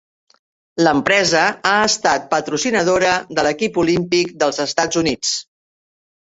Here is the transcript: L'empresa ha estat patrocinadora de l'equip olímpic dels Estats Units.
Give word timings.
L'empresa 0.85 1.43
ha 1.71 1.73
estat 1.89 2.25
patrocinadora 2.31 3.11
de 3.41 3.45
l'equip 3.49 3.79
olímpic 3.83 4.33
dels 4.45 4.63
Estats 4.67 5.01
Units. 5.05 5.37